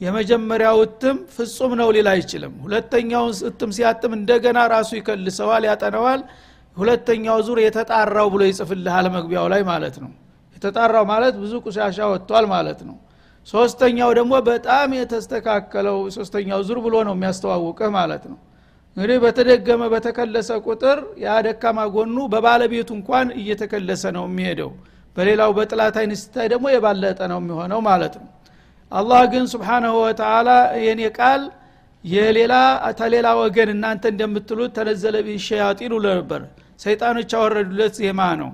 የመጀመሪያው 0.00 0.78
እትም 0.84 1.16
ፍጹም 1.34 1.72
ነው 1.80 1.88
ሊል 1.94 2.08
አይችልም። 2.12 2.54
ሁለተኛውን 2.64 3.32
እትም 3.50 3.70
ሲያትም 3.76 4.12
እንደገና 4.18 4.58
ራሱ 4.72 4.90
ይከልሰዋል 4.98 5.64
ያጠነዋል። 5.68 6.20
ሁለተኛው 6.76 7.38
ዙር 7.46 7.58
የተጣራው 7.64 8.28
ብሎ 8.34 8.42
ይጽፍልሃል 8.50 9.06
መግቢያው 9.16 9.46
ላይ 9.52 9.62
ማለት 9.70 9.96
ነው። 10.04 10.10
የተጣራው 10.56 11.04
ማለት 11.12 11.34
ብዙ 11.42 11.52
ቁሻሻ 11.64 11.98
ወጥቷል 12.12 12.46
ማለት 12.54 12.80
ነው። 12.88 12.96
ሶስተኛው 13.46 14.10
ደግሞ 14.18 14.34
በጣም 14.48 14.88
የተስተካከለው 14.98 15.98
ሶስተኛው 16.16 16.60
ዙር 16.68 16.78
ብሎ 16.86 16.94
ነው 17.08 17.14
የሚያስተዋውቅህ 17.16 17.90
ማለት 17.98 18.24
ነው 18.30 18.38
እንግዲህ 18.96 19.18
በተደገመ 19.24 19.82
በተከለሰ 19.92 20.50
ቁጥር 20.66 20.98
ያ 21.24 21.30
ጎኑ 21.94 22.18
በባለቤቱ 22.32 22.88
እንኳን 22.98 23.28
እየተከለሰ 23.40 24.04
ነው 24.16 24.24
የሚሄደው። 24.28 24.70
በሌላው 25.16 25.50
በጥላት 25.58 25.96
አይን 26.00 26.12
ስታይ 26.22 26.46
ደግሞ 26.52 26.66
የባለጠ 26.72 27.20
ነው 27.32 27.38
የሚሆነው 27.42 27.80
ማለት 27.88 28.14
ነው። 28.20 28.26
አላህ 28.92 29.22
ግን 29.32 29.44
ስብሓናሁ 29.52 29.94
ወተላ 30.02 30.48
የኔ 30.84 31.02
ቃል 31.18 31.42
የሌላ 32.04 32.54
ተሌላ 32.98 33.28
ወገን 33.40 33.68
እናንተ 33.74 34.04
እንደምትሉት 34.12 34.72
ተነዘለ 34.76 35.16
ቢሸያጢን 35.26 35.92
ብሎ 35.94 36.04
ነበር። 36.18 36.42
ሰይጣኖች 36.84 37.30
ያወረዱለት 37.36 37.94
ዜማ 38.00 38.20
ነው 38.40 38.50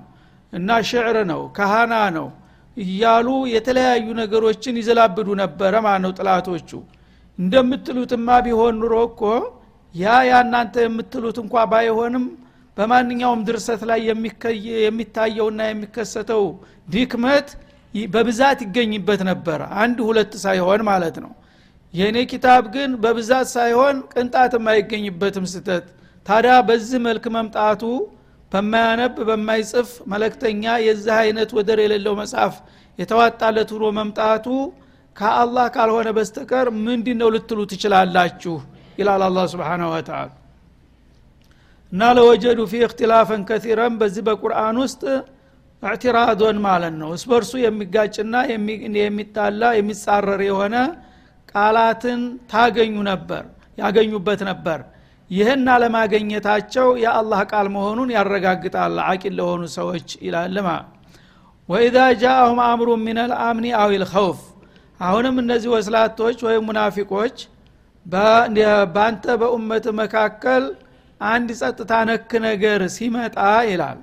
እና 0.53 0.69
ሽዕር 0.89 1.17
ነው 1.31 1.41
ካህና 1.57 1.93
ነው 2.17 2.27
እያሉ 2.77 3.27
የተለያዩ 3.53 4.05
ነገሮችን 4.21 4.79
ይዘላብዱ 4.81 5.29
ነበረ 5.41 5.73
ማለት 5.85 6.01
ነው 6.05 6.13
ጥላቶቹ። 6.19 6.69
እንደምትሉትማ 7.39 8.27
ቢሆን 8.45 8.75
ኑሮ 8.81 8.95
እኮ 9.09 9.21
ያ 9.95 10.13
ያ 10.27 10.39
እናንተ 10.45 10.75
የምትሉት 10.85 11.37
እንኳ 11.41 11.63
ባይሆንም 11.71 12.25
በማንኛውም 12.77 13.41
ድርሰት 13.47 13.81
ላይ 13.89 13.99
የሚታየውና 14.79 15.61
የሚከሰተው 15.67 16.43
ድክመት 16.87 17.49
በብዛት 18.13 18.59
ይገኝበት 18.65 19.21
ነበር። 19.29 19.59
አንድ 19.81 19.97
ሁለት 20.07 20.33
ሳይሆን 20.43 20.81
ማለት 20.89 21.17
ነው። 21.23 21.31
የእኔ 21.93 22.17
ኪታብ 22.31 22.63
ግን 22.75 22.91
በብዛት 23.03 23.47
ሳይሆን 23.55 23.95
ቅንጣት 24.13 24.53
የማይገኝበትም 24.57 25.45
ስተት 25.51 25.85
ታዲያ 26.25 26.53
በዚህ 26.67 26.99
መልክ 27.07 27.25
መምጣቱ 27.35 27.81
በማያነብ 28.51 29.15
በማይጽፍ 29.27 29.89
መለክተኛ 30.11 30.63
የዚህ 30.85 31.15
አይነት 31.21 31.49
ወደር 31.57 31.79
የሌለው 31.83 32.13
መጽሐፍ 32.21 32.55
የተዋጣለት 32.99 33.69
ሆኖ 33.75 33.85
መምጣቱ 33.99 34.47
ከአላህ 35.15 35.65
ካልሆነ 35.75 36.09
በስተቀር 36.17 36.67
ምንድ 36.85 37.07
ነው 37.21 37.29
ልትሉ 37.35 37.59
ትችላላችሁ 37.71 38.55
ይላል 38.97 39.21
አላ 39.27 39.39
ስብን 39.51 39.83
ወተላ 39.91 40.19
እና 41.91 42.03
ለወጀዱ 42.17 42.59
ፊ 42.69 42.79
እክትላፈን 42.85 43.41
ከቲረን 43.49 43.95
በዚህ 43.99 44.23
በቁርአን 44.27 44.77
ውስጥ 44.83 45.01
እዕትራዶን 45.83 46.57
ማለት 46.65 46.95
ነው። 47.01 47.09
እስበርሱ 47.17 47.51
የሚጋጭና 47.63 48.35
የሚጣላ 48.99 49.61
የሚጻረር 49.77 50.41
የሆነ 50.47 50.75
ቃላትን 51.51 52.21
ታገኙ 52.51 52.95
ነበር 53.09 53.43
ያገኙበት 53.77 54.41
ነበር። 54.49 54.79
ይህን 55.31 55.67
አለማገኘታቸው 55.73 56.87
የአላህ 57.03 57.41
ቃል 57.51 57.67
መሆኑን 57.75 58.09
ያረጋግጣል 58.15 58.97
አቂል 59.07 59.33
ለሆኑ 59.39 59.63
ሰዎች 59.77 60.09
ይላል 60.25 60.57
ወኢዛ 61.69 61.97
ጃአሁም 62.21 62.59
አምሩ 62.65 62.89
ምን 63.03 63.17
አልአምኒ 63.23 63.67
ልኸውፍ 64.01 64.39
አሁንም 64.99 65.35
እነዚህ 65.41 65.69
ወስላቶች 65.75 66.37
ወይም 66.47 66.65
ሙናፊቆች 66.69 67.37
በአንተ 68.05 69.25
በኡመት 69.41 69.85
መካከል 69.99 70.63
አንድ 71.21 71.49
ጸጥታ 71.59 71.91
ነክ 72.09 72.31
ነገር 72.45 72.81
ሲመጣ 72.95 73.37
ይላል። 73.69 73.99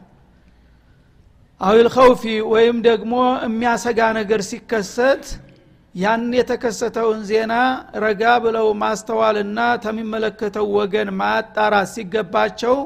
አዊል 1.60 1.88
ኸውፊ 1.94 2.22
ወይም 2.52 2.76
ደግሞ 2.86 3.14
የሚያሰጋ 3.44 4.00
ነገር 4.18 4.40
ሲከሰት 4.48 5.24
ያን 5.94 6.22
የተከሰተውን 6.36 7.20
ዜና 7.30 7.54
ረጋ 8.04 8.22
ብለው 8.44 8.68
ማስተዋልና 8.82 9.58
ተሚመለከተው 9.84 10.66
ወገን 10.76 11.08
ማጣራት 11.20 11.88
ሲገባቸው 11.94 12.76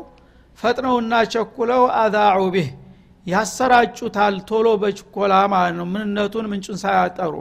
ፈጥነውና 0.58 1.14
ቸኩለው 1.32 1.82
አዛዑ 2.00 2.40
ቢህ 2.54 2.68
ያሰራጩታል 3.26 4.34
ቶሎ 4.48 4.66
በችኮላ 4.82 5.34
ማለት 5.52 5.74
ነው። 5.78 5.86
ምንነቱን 5.92 6.46
ምንጩን 6.50 6.78
ሳያጠሩ። 6.82 7.34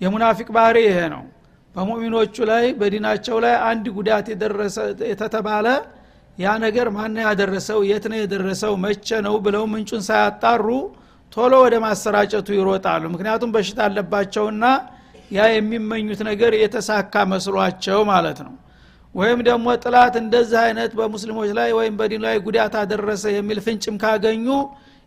የሙናፊቅ 0.00 0.48
ባህሪ 0.56 0.78
ይሄ 0.86 0.98
ነው 1.14 1.22
በሙሚኖቹ 1.76 2.36
ላይ 2.50 2.64
በዲናቸው 2.78 3.36
ላይ 3.44 3.54
አንድ 3.68 3.86
ጉዳት 3.96 4.26
የተተባለ 5.10 5.66
ያ 6.38 6.52
ነገር 6.64 6.86
ማነ 6.94 7.16
ያደረሰው? 7.26 7.78
የት 7.90 8.04
ነው 8.10 8.18
የደረሰው? 8.20 8.72
መቼ 8.84 9.08
ነው 9.26 9.34
ብለው 9.44 9.64
ምንጩን 9.72 10.02
ሳያጣሩ 10.08 10.66
ቶሎ 11.36 11.52
ወደ 11.64 11.74
ማሰራጨቱ 11.84 12.48
ይሮጣሉ። 12.56 13.02
ምክንያቱም 13.14 13.50
በሽታ 13.54 13.78
አለባቸውና 13.86 14.64
ያ 15.30 15.46
የሚመኙት 15.52 16.20
ነገር 16.28 16.52
የተሳካ 16.58 17.14
መስሏቸው 17.32 18.00
ማለት 18.12 18.38
ነው። 18.46 18.54
ወይም 19.14 19.40
ደግሞ 19.48 19.66
ጥላት 19.84 20.14
እንደዚህ 20.22 20.58
አይነት 20.64 20.90
በሙስሊሞች 20.98 21.50
ላይ 21.58 21.70
ወይም 21.78 21.94
በዲኑ 22.00 22.22
ላይ 22.26 22.36
ጉዳት 22.46 22.74
አደረሰ 22.82 23.24
የሚል 23.36 23.60
ፍንጭም 23.66 23.96
ካገኙ 24.02 24.46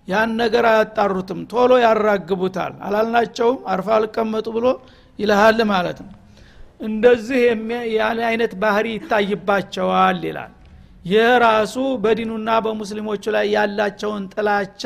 ያን 0.08 0.32
ነገር 0.42 0.66
አያጣሩትም። 0.72 1.42
ቶሎ 1.52 1.72
ያራግቡታል። 1.86 2.74
አላልናቸውም? 2.88 3.60
አርፋ 3.74 3.90
አልቀመጡ 3.98 4.48
ብሎ 4.58 4.66
ይልሃል 5.20 5.60
ማለት 5.74 6.00
ነው 6.04 6.14
እንደዚህ 6.80 7.42
ያን 7.94 8.20
አይነት 8.28 8.54
ባህሪ 8.62 8.88
ይታይባቸዋል 8.96 10.20
ይላል። 10.28 10.52
ይህ 11.06 11.30
ራሱ 11.44 11.76
በዲኑና 12.04 12.50
በሙስሊሞቹ 12.66 13.24
ላይ 13.36 13.46
ያላቸውን 13.56 14.24
ጥላቻ 14.34 14.84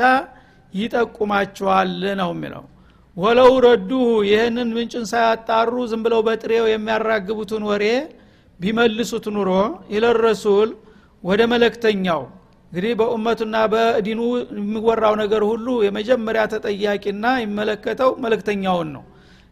ይጠቁማቸዋል 0.73 1.91
ነው 2.21 2.29
የሚለው። 2.33 2.63
ወለው 3.17 3.51
ረዱሁ 3.65 4.03
ይህንን 4.29 4.69
ምንጭን 4.75 5.03
ሳያጣሩ 5.11 5.73
ዝም 5.91 6.01
ብለው 6.05 6.21
በጥሬው 6.27 6.65
የሚያራግቡትን 6.69 7.63
ወሬ 7.69 7.85
ቢመልሱት 8.59 9.25
ኑሮ 9.35 9.49
ኢለረሱል 9.95 10.69
ወደ 11.23 11.41
መለክተኛው 11.51 12.21
እንግዲህ 12.71 12.93
በኡመቱና 12.99 13.55
በዲኑ 13.73 14.21
የሚወራው 14.53 15.13
ነገር 15.21 15.43
ሁሉ 15.49 15.67
የመጀመሪያ 15.85 16.43
ተጠያቂና 16.53 17.25
የሚመለከተው 17.41 18.11
መለክተኛውን 18.23 18.89
ነው። 18.95 19.03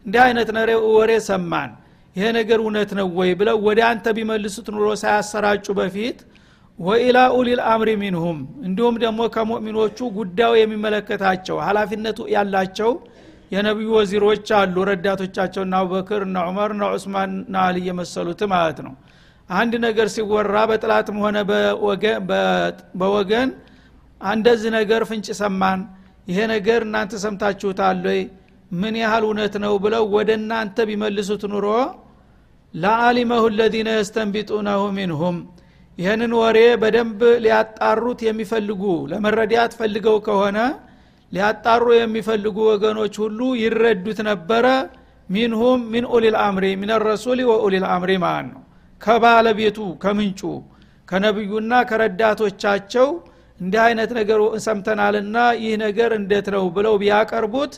እንዲህ 0.06 0.20
አይነት 0.26 0.48
ወሬ 0.94 1.12
ሰማን 1.28 1.70
ይሄ 2.16 2.24
ነገር 2.36 2.58
እውነት 2.62 2.90
ነው 2.98 3.06
ወይ 3.18 3.30
ብለው 3.40 3.56
ወደ 3.66 3.80
አንተ 3.88 4.06
ቢመልሱት 4.16 4.66
ኑሮ 4.74 4.88
ሳያሰራጩ 5.02 5.66
በፊት 5.78 6.18
ወኢላ 6.78 7.18
ኡሊል 7.36 7.60
አምሪ 7.70 7.90
ሚንሁም 8.02 8.38
እንዲሁም 8.66 8.94
ደግሞ 9.02 9.20
ከሙእሚኖቹ 9.34 9.98
ጉዳዩ 10.16 10.52
የሚመለከታቸው 10.58 11.56
ሀላፊነቱ 11.66 12.18
ያላቸው 12.34 12.90
የነቢዩ 13.52 13.88
ወዚሮች 13.96 14.48
አሉ። 14.58 14.76
ረዳቶቻቸው 14.88 15.62
እና 15.66 15.74
አቡበክር 15.80 16.20
እና 16.28 16.36
ዑመር 16.48 16.70
እና 16.76 16.84
ዑስማን 16.94 17.32
እና 17.40 17.56
አሊ 17.66 17.78
የመሰሉት 17.88 18.42
ማለት 18.52 18.78
ነው። 18.86 18.94
አንድ 19.50 19.72
ነገር 19.84 20.06
ሲወራ 20.14 20.56
በጥላትም 20.70 21.16
ሆነ 21.24 21.38
በወገን 23.00 23.50
እንደዚህ 24.20 24.70
ነገር 24.78 25.02
ፍንጭ 25.10 25.28
ሰማን። 25.40 25.80
ይሄ 26.28 26.38
ነገር 26.54 26.80
እናንተ 26.86 27.12
ሰምታችሁታል 27.24 28.00
ወይ? 28.08 28.20
ምን 28.72 28.94
ያህል 29.00 29.24
እውነት 29.28 29.54
ነው 29.64 29.74
ብለው 29.84 30.04
ወደ 30.14 30.30
እናንተ 30.40 30.76
ቢመልሱት 30.88 31.42
ኑሮ 31.52 31.66
ለአሊመሁ 32.74 33.42
ለዚነ 33.56 33.88
የስተንቢጡነሁ 33.96 34.82
ሚንሁም። 34.96 35.36
ይህንን 35.98 36.32
ወሬ 36.38 36.58
በደንብ 36.82 37.20
ሊያጣሩት 37.44 38.20
የሚፈልጉ 38.26 38.82
ለመረዳት 39.10 39.72
ፈልገው 39.80 40.16
ከሆነ 40.26 40.58
ሊያጣሩ 41.32 41.84
የሚፈልጉ 41.96 42.56
ወገኖች 42.70 43.14
ሁሉ 43.22 43.40
ይረዱት 43.62 44.20
ነበረ። 44.30 44.66
ሚንሁም 45.28 45.80
ሚን 45.92 46.04
ኡሊል 46.12 46.36
አምሪ 46.42 46.64
ሚን 46.80 46.90
ረሱሊ 47.04 47.40
ወኡሊል 47.50 47.84
አምሪ 47.92 48.12
ማለት 48.24 48.48
ነው። 48.52 48.62
ከባለቤቱ 49.00 49.78
ከምንጩ 50.02 50.40
ከነቢዩና 51.08 51.72
ከረዳቶቻቸው 51.88 53.08
እንዲህ 53.60 53.80
አይነት 53.86 54.10
ነገር 54.18 54.38
ሰምተናልና 54.66 55.36
ይህ 55.62 55.74
ነገር 55.84 56.10
እንዴት 56.18 56.46
ነው 56.54 56.64
ብለው 56.76 56.94
ቢያቀርቡት 57.02 57.72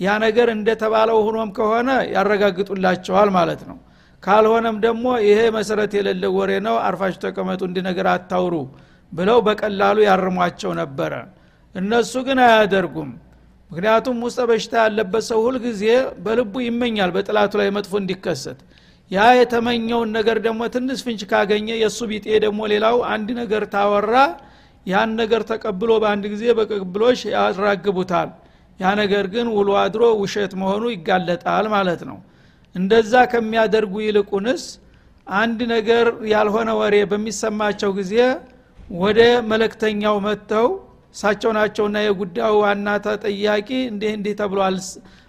ያ 0.00 0.16
ነገር 0.24 0.48
እንደተባለው 0.54 1.18
ሆኖም 1.26 1.50
ከሆነ 1.56 1.88
ያረጋግጡላቸዋል 2.14 3.28
ማለት 3.36 3.62
ነው 3.70 3.76
ካልሆነም 4.22 4.76
ደግሞ 4.84 5.04
ይሄ 5.24 5.40
መሰረት 5.56 5.92
የሌለ 5.98 6.24
ወሬ 6.34 6.50
ነው 6.66 6.76
አርፋችሁ 6.86 7.20
ተቀመጡ 7.24 7.60
እንዲ 7.68 7.78
አታውሩ 8.12 8.54
ብለው 9.12 9.38
በቀላሉ 9.46 9.98
ያርሟቸው 10.06 10.72
ነበረ። 10.80 11.12
እነሱ 11.74 12.12
ግን 12.26 12.38
አያደርጉም። 12.46 13.10
ምክንያቱም 13.70 14.16
ውስጠ 14.26 14.40
በሽታ 14.50 14.74
ያለበት 14.84 15.24
ሰው 15.28 15.40
ሁልጊዜ 15.46 15.82
በልቡ 16.24 16.54
ይመኛል 16.66 17.10
በጥላቱ 17.16 17.52
ላይ 17.60 17.68
መጥፎ 17.76 17.92
እንዲከሰት። 18.00 18.60
ያ 19.10 19.26
የተመኘውን 19.38 20.10
ነገር 20.16 20.38
ደግሞ 20.46 20.60
ትንሽ 20.74 20.98
ፍንጭ 21.06 21.22
ካገኘ 21.32 21.68
የእሱ 21.80 22.00
ቢጤ 22.10 22.26
ደግሞ 22.44 22.60
ሌላው 22.72 22.96
አንድ 23.14 23.28
ነገር 23.40 23.64
ታወራ 23.72 24.14
ያን 24.86 25.10
ነገር 25.20 25.42
ተቀብሎ 25.50 25.90
በአንድ 26.02 26.24
ጊዜ 26.34 26.44
በቅብሎሽ 26.58 27.20
ያራግቡታል። 27.34 28.28
ያ 28.80 28.92
ነገር 29.00 29.24
ግን 29.32 29.46
ውሎ 29.56 29.70
አድሮ 29.80 30.02
ውሸት 30.20 30.52
መሆኑ 30.60 30.84
ይጋለጣል 30.94 31.66
ማለት 31.74 32.02
ነው 32.10 32.18
እንደዛ 32.74 33.12
ከሚያደርጉ 33.32 33.94
ይልቁንስ 34.04 34.64
አንድ 35.26 35.58
ነገር 35.72 36.06
ያልሆነ 36.32 36.70
ወሬ 36.80 36.96
በሚሰማቸው 37.10 37.90
ጊዜ 37.98 38.14
ወደ 39.00 39.20
መለክተኛው 39.50 40.16
መጥተው 40.26 40.66
እሳቸው 41.14 41.50
ናቸውና 41.56 41.98
የጉዳዩ 42.04 42.54
ዋና 42.62 42.88
ተጠያቂ 43.04 43.68
እንዲህ 43.90 44.10
እንዲህ 44.16 44.34
ተብሏል 44.40 44.76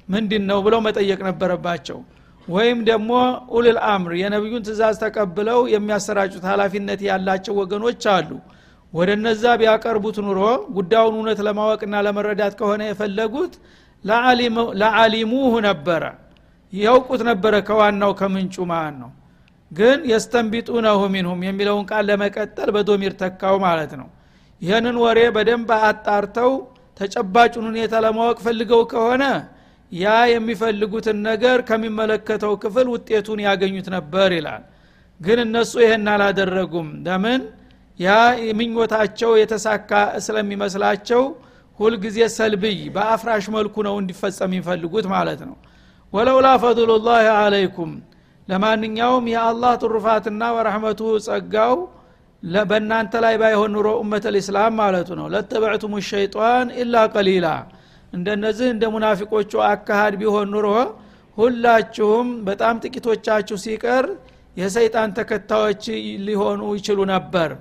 ምንድን 0.08 0.44
ነው 0.50 0.60
ብለው 0.66 0.80
መጠየቅ 0.88 1.20
ነበረባቸው። 1.28 2.00
ወይም 2.48 2.80
ደግሞ 2.90 3.12
ኡልል 3.56 3.78
አምር 3.90 4.12
የነቢዩን 4.20 4.64
ትእዛዝ 4.68 4.96
ተቀብለው 5.04 5.60
የሚያሰራጩት 5.74 6.46
ሀላፊነት 6.52 7.02
ያላቸው 7.10 7.54
ወገኖች 7.62 8.06
አሉ። 8.16 8.30
ወደ 8.94 9.10
እነዛ 9.18 9.44
ቢያቀርቡት 9.60 10.18
ኑሮ 10.26 10.40
ጉዳዩን 10.78 11.16
እውነት 11.20 11.40
ለማወቅና 11.48 11.96
ለመረዳት 12.08 12.56
ከሆነ 12.60 12.82
የፈለጉት 12.90 13.54
ለአሊሙህ 14.82 15.54
ነበረ 15.68 16.04
ያውቁት 16.74 17.22
ነበረ 17.30 17.54
ከዋናው 17.68 18.12
ከምንጩ 18.20 18.56
ማለት 18.72 18.96
ነው? 19.02 19.10
ግን 19.72 20.00
የስተንቢጡነሁ 20.12 21.00
ሚንሁም 21.14 21.42
የሚለውን 21.48 21.86
ቃል 21.90 22.04
ለመቀጠል 22.10 22.70
በዶሚር 22.76 23.14
ተካው 23.22 23.56
ማለት 23.66 23.92
ነው። 24.00 24.08
ይህንን 24.62 24.98
ወሬ 25.04 25.20
በደንብ 25.36 25.70
አጣርተው 25.82 26.52
ተጨባጩን 27.00 27.66
ሁኔታ 27.70 27.94
ለማወቅ 28.06 28.38
ፈልገው 28.46 28.82
ከሆነ 28.92 29.24
ያ 29.92 30.06
የሚፈልጉትን 30.32 31.18
ነገር 31.30 31.58
ከሚመለከተው 31.70 32.54
ክፍል 32.64 32.88
ውጤቱን 32.94 33.40
ያገኙት 33.48 33.88
ነበር 33.96 34.30
ይላል። 34.38 34.64
ግን 35.20 35.40
እነሱ 35.46 35.74
ይህን 35.84 36.08
አላደረጉም። 36.14 36.88
ለምን? 37.06 37.42
ያ 38.00 38.12
ምኞታቸው 38.60 39.32
የተሳካ 39.42 39.92
ስለሚመስላቸው 40.26 41.24
ሁልጊዜ 41.80 42.18
ሰልብይ 42.36 42.80
በአፍራሽ 42.96 43.46
መልኩ 43.56 43.76
ነው 43.88 43.96
እንዲፈጸም 44.02 44.52
የሚፈልጉት 44.52 45.06
ማለት 45.14 45.42
ነው 45.48 45.56
ወለውላ 46.14 46.48
ፈضሉላህ 46.62 47.26
አለይኩም 47.38 47.92
ለማንኛውም 48.48 49.26
የአላህ 49.34 49.74
ትሩፋትና 49.82 50.42
ወረሕመቱ 50.56 51.02
ጸጋው 51.26 51.76
በእናንተ 52.70 53.14
ላይ 53.24 53.36
ባይሆን 53.42 53.72
ኑሮ 53.76 53.88
ኡመት 54.00 54.26
ልእስላም 54.36 54.74
ማለቱ 54.80 55.10
ነው። 55.20 55.28
ለተበዕቱም 55.34 55.94
ሸይጣን 56.08 56.68
ኢላ 56.82 57.04
ቀሊላ። 57.14 57.48
እንደነዚህ 58.14 58.68
እንደ 58.74 58.84
ሙናፊቆቹ 58.94 59.52
አካሃድ 59.68 60.16
ቢሆን 60.22 60.50
ኑሮ 60.54 60.68
ሁላችሁም 61.38 62.30
በጣም 62.48 62.82
ጥቂቶቻችሁ 62.84 63.58
ሲቀር 63.66 64.06
የሰይጣን 64.58 65.14
ተከታዮች 65.18 65.84
ሊሆኑ 66.26 66.62
ይችሉ 66.78 67.00
ነበር። 67.14 67.52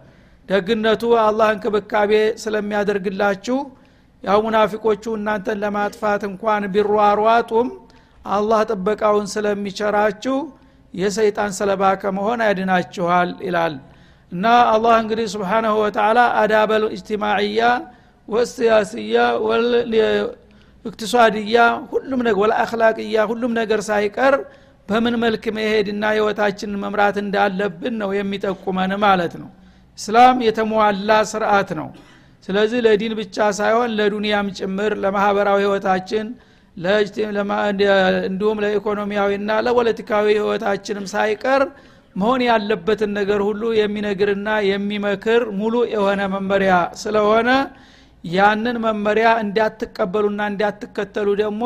ደግነቱ 0.49 1.03
አላህ 1.25 1.49
እንክብካቤ 1.55 2.13
ስለሚያደርግላችሁ 2.45 3.59
ያው 4.25 4.39
ሙናፊቆቹ 4.47 5.05
እናንተን 5.19 5.61
ለማጥፋት 5.65 6.23
እንኳን 6.31 6.65
ቢሯሯጡም 6.75 7.69
አላህ 8.25 8.61
ጥበቃውን 8.71 9.27
ስለሚቸራችሁ 9.33 10.37
የሰይጣን 10.95 11.53
ሰለባ 11.59 11.83
ከመሆን 12.03 12.41
ያድናችኋል 12.47 13.31
ይላል። 13.47 13.75
እና 14.33 14.45
አላህ 14.73 14.95
እንግዲህ 15.03 15.27
ስብሓናሁ 15.35 15.75
ወተላ 15.83 16.19
አዳበል 16.41 16.85
እጅትማዕያ 16.91 17.61
ወስያስያ 18.29 19.17
እቅትሷድያ 20.85 21.57
ሁሉም 21.93 22.21
ነገር 22.21 22.39
ወለአክላቅያ 22.43 23.25
ሁሉም 23.31 23.53
ነገር 23.59 23.81
ሳይቀር 23.89 24.35
በምን 24.89 25.15
መልክ 25.25 25.45
መሄድና 25.57 26.05
ህይወታችንን 26.15 26.79
መምራት 26.85 27.17
እንዳለብን 27.23 27.95
ነው 28.03 28.11
የሚጠቁመን 28.19 28.93
ማለት 29.05 29.35
ነው። 29.43 29.51
እስላም 29.99 30.39
የተሟላ 30.47 31.11
ስርዓት 31.33 31.71
ነው። 31.81 31.89
ስለዚህ 32.45 32.81
ለዲን 32.87 33.15
ብቻ 33.19 33.37
ሳይሆን 33.59 33.91
ለዱንያም 33.99 34.47
ጭምር 34.59 34.93
ለማህበራዊ 35.03 35.59
ህይወታችን 35.65 36.27
እንዲሁም 36.77 38.61
ለኢኮኖሚያዊና 38.65 39.51
ለፖለቲካዊ 39.67 40.27
ህይወታችንም 40.37 41.07
ሳይቀር 41.13 41.63
መሆን 42.17 42.41
ያለበትን 42.49 43.11
ነገር 43.19 43.41
ሁሉ 43.49 43.63
የሚነግርና 43.79 44.49
የሚመክር 44.69 45.43
ሙሉ 45.61 45.75
የሆነ 45.95 46.21
መመሪያ 46.35 46.73
ስለሆነ 47.03 47.51
ያንን 48.25 48.77
መመሪያ 48.85 49.29
እንዲያትቀበሉና 49.43 50.41
እንዲያትከተሉ 50.51 51.29
ደግሞ 51.43 51.63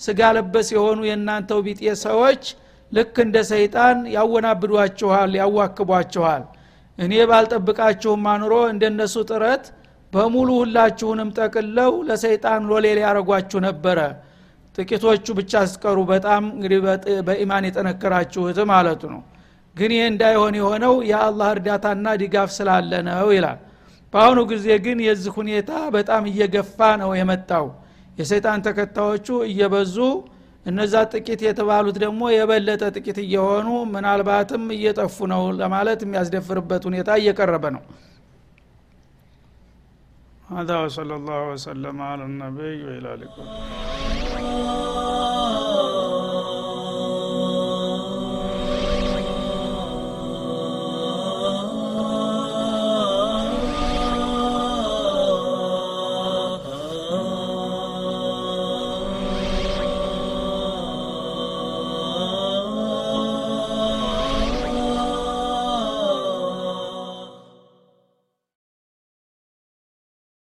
ስጋ 0.00 0.20
ለበስ 0.36 0.68
የሆኑ 0.76 1.00
የእናንተው 1.08 1.58
ቢጤ 1.66 1.82
ሰዎች 2.04 2.42
ልክ 2.92 3.16
እንደ 3.24 3.38
ሰይጣን 3.50 3.98
ያወናብዷችኋል 4.14 5.32
ያዋክቧችኋል። 5.40 6.44
እኔ 6.98 7.12
ባልጠብቃችሁም 7.30 8.24
አኑሮ 8.32 8.54
እንደነሱ 8.72 9.16
ጥረት 9.30 9.66
በሙሉ 10.12 10.48
ሁላችሁንም 10.62 11.28
ጠቅለው 11.38 11.92
ለሰይጣን 12.08 12.62
ሎሌ 12.70 12.86
ሊያረጓችሁ 12.98 13.58
ነበረ 13.68 13.98
ጥቂቶቹ 14.80 15.26
ብቻ 15.38 15.62
ስቀሩ 15.70 15.98
በጣም 16.10 16.42
እንግዲህ 16.54 16.78
በኢማን 17.26 17.66
የጠነከራችሁት 17.68 18.58
ማለቱ 18.72 19.02
ነው። 19.14 19.20
ግን 19.76 19.90
ይህ 19.96 20.04
እንዳይሆን 20.12 20.54
የሆነው 20.58 20.94
የአላህ 21.10 21.48
እርዳታና 21.54 22.06
ድጋፍ 22.22 22.50
ስላለ 22.56 22.92
ነው 23.08 23.28
ይላል። 23.36 23.58
በአሁኑ 24.12 24.38
ጊዜ 24.52 24.66
ግን 24.84 24.98
የዚህ 25.06 25.32
ሁኔታ 25.38 25.72
በጣም 25.96 26.22
እየገፋ 26.30 26.78
ነው 27.02 27.10
የመጣው። 27.18 27.66
የሰይጣን 28.18 28.64
ተከታዮቹ 28.66 29.28
እየበዙ 29.50 29.96
እነዛ 30.66 30.94
ጥቂት 31.12 31.40
የተባሉት 31.46 31.96
ደግሞ 32.02 32.22
የበለጠ 32.32 32.82
ጥቂት 32.96 33.18
እየሆኑ 33.22 33.68
ምናልባትም 33.92 34.64
እየጠፉ 34.76 35.26
ነው 35.32 35.42
ለማለት 35.60 36.00
የሚያስደፍርበት 36.04 36.82
ሁኔታ 36.88 37.10
እየቀረበ 37.20 37.64
ነው 37.76 37.82
هذا 40.51 40.77
وصلى 40.79 41.15
الله 41.15 41.49
وسلم 41.51 42.01
على 42.01 42.23
النبي 42.23 42.83
وإلى 42.83 43.13
اللقاء 43.13 44.88